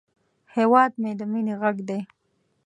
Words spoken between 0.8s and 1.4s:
مې د